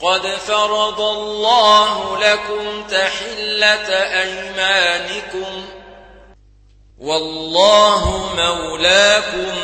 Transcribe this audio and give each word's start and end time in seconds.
قد 0.00 0.26
فرض 0.26 1.00
الله 1.00 2.18
لكم 2.18 2.86
تحلة 2.86 3.88
أيمانكم 4.22 5.64
والله 6.98 8.34
مولاكم 8.36 9.54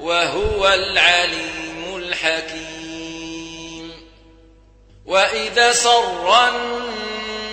وهو 0.00 0.68
العليم 0.68 1.96
الحكيم 1.96 3.92
وإذا 5.06 5.72
سر 5.72 6.48
النبي 6.48 7.46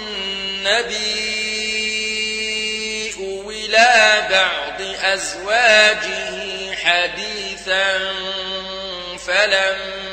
إلى 3.49 4.27
بعض 4.29 4.81
أزواجه 5.01 6.75
حديثا 6.75 8.13
فلما 9.17 10.12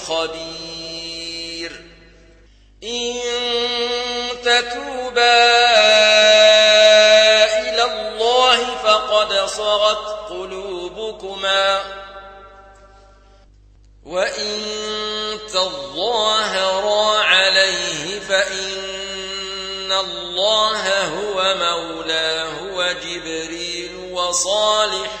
الخبير 0.00 1.72
إن 2.82 3.14
تتوبا 4.42 5.50
إلى 7.60 7.84
الله 7.84 8.76
فقد 8.76 9.46
صغت 9.46 10.30
قلوبكما. 10.30 11.80
وإن 14.06 14.60
تظاهرا 15.52 17.18
عليه 17.18 18.20
فإن 18.20 19.92
الله 19.92 21.04
هو 21.04 21.54
مولاه 21.54 22.62
وجبريل 22.62 24.10
وصالح 24.12 25.20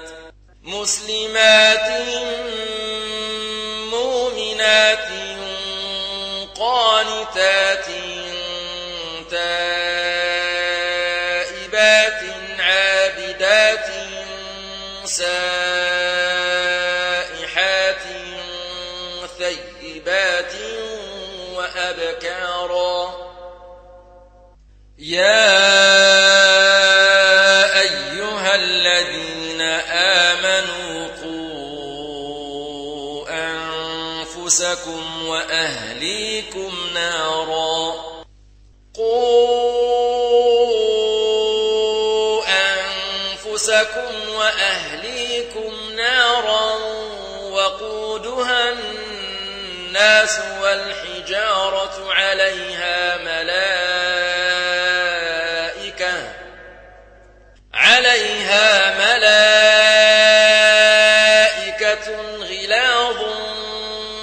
مسلمات 0.81 1.87
مؤمنات 3.91 5.07
قانتات 6.59 7.85
تائبات 9.31 9.51
عابدات 12.59 13.87
سائحات 15.05 15.61
ثيبات 19.37 20.53
وأبكارا 21.53 22.99
يا 24.99 26.30
أنفسكم 34.51 35.25
وأهليكم 35.25 36.71
نارا. 36.93 37.93
قوا 38.95 39.61
أنفسكم 42.47 44.29
وأهليكم 44.29 45.73
نارا 45.95 46.75
وقودها 47.51 48.69
الناس 48.69 50.41
والحجارة 50.61 52.13
عليها 52.13 53.17
ملائكة 53.17 53.71
عليها 57.73 58.97
ملائكة 58.99 59.31
غلاظ 62.39 63.21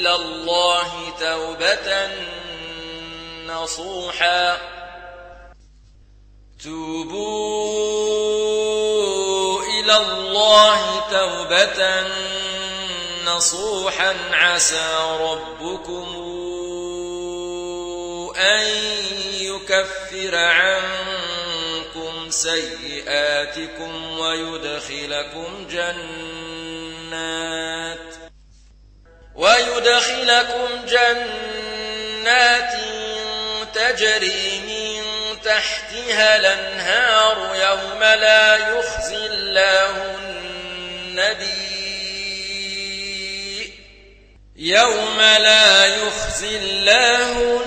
إلى 0.00 0.14
الله 0.14 1.12
توبة 1.20 2.08
نصوحا. 3.46 4.58
توبوا 6.64 7.50
إلى 9.62 9.96
الله 9.96 11.00
توبة 11.10 12.08
نصوحا. 13.24 14.16
عسى 14.32 15.16
ربكم 15.20 16.06
أن 18.36 18.66
يكفر 19.40 20.34
عنكم 20.36 22.30
سيئاتكم 22.30 24.18
ويدخلكم 24.18 25.66
جنات. 25.70 27.59
ويدخلكم 29.40 30.68
جنات 30.88 32.72
تجري 33.74 34.60
من 34.66 35.02
تحتها 35.42 36.36
الأنهار 36.36 37.36
يوم 37.54 38.00
لا 38.00 38.56
يخزي 38.56 39.26
الله 39.26 40.16
النبي. 40.18 41.60
يوم 44.56 45.20
لا 45.20 45.86
يخزي 45.86 46.56
الله 46.56 47.60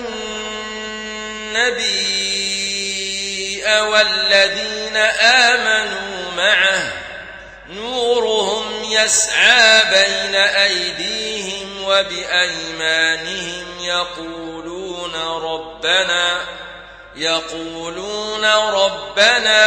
النبي. 1.54 2.14
والذين 3.94 4.96
آمنوا 5.20 6.30
معه 6.36 6.92
نورهم 7.68 8.84
يسعى 8.84 9.84
بين 9.90 10.34
أيديهم 10.34 11.63
وبأيمانهم 11.94 13.66
يقولون 13.80 15.14
ربنا 15.42 16.40
يقولون 17.16 18.44
ربنا 18.54 19.64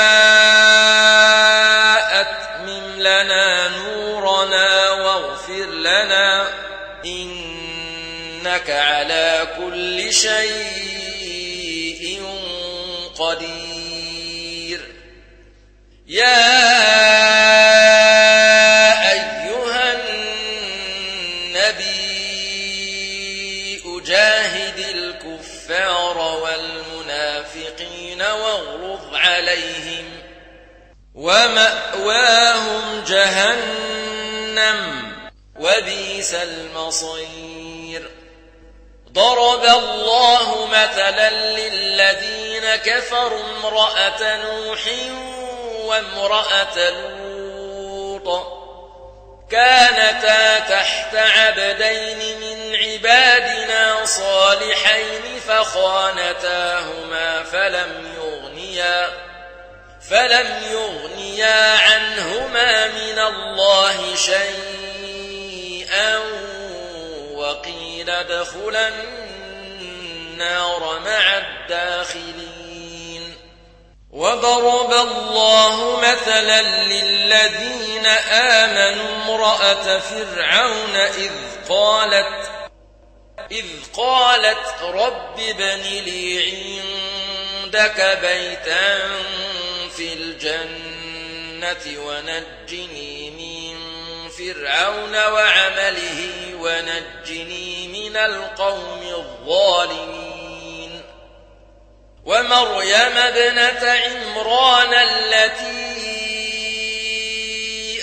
أتمم 2.21 2.99
لنا 2.99 3.67
نورنا 3.67 4.91
واغفر 4.91 5.65
لنا 5.65 6.47
إنك 7.05 8.69
على 8.69 9.47
كل 9.57 10.13
شيء 10.13 10.67
قدير. 13.19 14.81
يا 16.07 16.66
ومأواهم 31.17 33.03
جهنم 33.07 34.79
وبئس 35.59 36.33
المصير. 36.33 38.11
ضرب 39.11 39.63
الله 39.63 40.65
مثلا 40.65 41.29
للذين 41.29 42.75
كفروا 42.75 43.43
امرأة 43.43 44.35
نوح 44.35 44.79
وامرأة 45.85 46.89
لوط. 46.89 48.57
كانتا 49.51 50.59
تحت 50.59 51.15
عبدين 51.15 52.39
من 52.39 52.75
عبادنا 52.75 54.05
صالحين 54.05 55.39
فخانتاهما 55.47 57.43
فلم 57.43 58.13
يغنيا. 58.17 59.36
فلم 60.09 60.63
يغنيا 60.71 61.77
عنهما 61.77 62.87
من 62.87 63.19
الله 63.19 64.15
شيئا 64.15 66.19
وقيل 67.33 68.09
ادخلا 68.09 68.91
النار 69.79 70.99
مع 71.05 71.37
الداخلين. 71.37 72.57
وضرب 74.11 74.93
الله 74.93 75.99
مثلا 75.99 76.61
للذين 76.61 78.05
آمنوا 78.31 79.15
امرأة 79.15 79.99
فرعون 79.99 80.95
إذ 80.95 81.31
قالت 81.69 82.49
إذ 83.51 83.65
قالت 83.97 84.81
رب 84.81 85.39
ابن 85.39 85.81
لي 85.81 86.43
عندك 87.63 88.19
بيتا 88.21 88.99
في 89.97 90.13
الجنة 90.13 92.05
ونجني 92.05 93.29
من 93.29 93.77
فرعون 94.29 95.15
وعمله 95.15 96.31
ونجني 96.59 97.87
من 97.87 98.17
القوم 98.17 99.01
الظالمين. 99.01 101.01
ومريم 102.25 103.17
ابنة 103.17 103.91
عمران 103.91 104.93
التي 104.93 105.97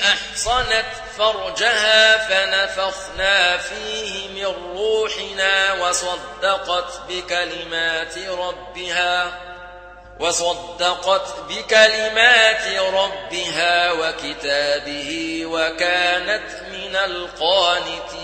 أحصنت 0.01 0.87
فرجها 1.19 2.29
فنفخنا 2.29 3.57
فيه 3.57 4.29
من 4.29 4.77
روحنا 4.77 5.73
وصدقت 5.73 7.01
بكلمات 7.09 8.19
ربها. 8.19 9.54
وصدقت 10.21 11.35
بكلمات 11.49 12.67
ربها 12.95 13.93
وكتابه 13.93 15.41
وكانت 15.47 16.63
من 16.73 16.97
القانتين. 16.97 18.24